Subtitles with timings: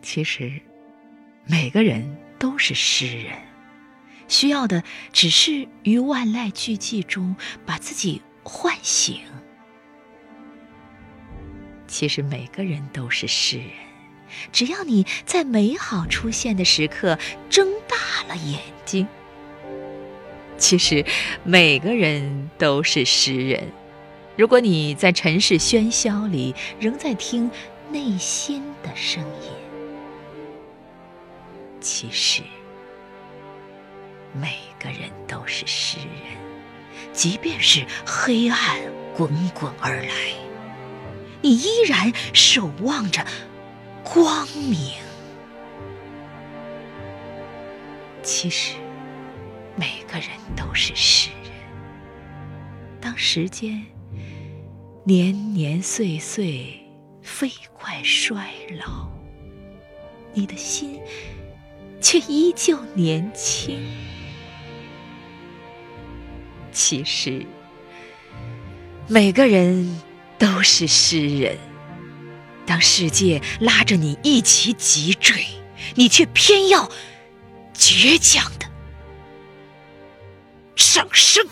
[0.00, 0.52] 其实，
[1.46, 3.32] 每个人都是诗人，
[4.28, 4.82] 需要的
[5.12, 7.36] 只是于万籁俱寂中
[7.66, 9.20] 把自己唤醒。
[11.86, 13.68] 其实，每个人都是诗人，
[14.52, 17.18] 只要你在美好出现的时刻
[17.50, 17.96] 睁大
[18.28, 19.06] 了眼睛。
[20.58, 21.04] 其实，
[21.44, 23.72] 每个人都是诗人。
[24.36, 27.50] 如果你在尘世喧嚣里，仍在听
[27.90, 29.50] 内心的声音，
[31.90, 32.42] 其实，
[34.34, 36.36] 每个人都是诗人。
[37.14, 38.78] 即便是黑暗
[39.16, 40.34] 滚滚而来，
[41.40, 43.26] 你依然守望着
[44.04, 44.92] 光明。
[48.22, 48.74] 其实。
[49.74, 51.52] 每个人都是诗人。
[53.00, 53.82] 当时间
[55.04, 56.86] 年年岁岁
[57.22, 58.52] 飞快衰
[58.84, 59.08] 老，
[60.34, 61.00] 你的心
[62.00, 63.78] 却依旧年轻。
[66.72, 67.44] 其实，
[69.08, 70.00] 每个人
[70.38, 71.58] 都是诗人。
[72.66, 75.44] 当世界拉着你一起急坠，
[75.94, 76.90] 你却偏要
[77.74, 78.66] 倔强的。
[80.76, 81.46] 上升。